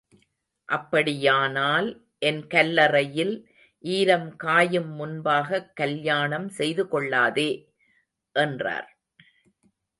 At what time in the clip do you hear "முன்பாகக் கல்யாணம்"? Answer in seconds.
4.91-6.51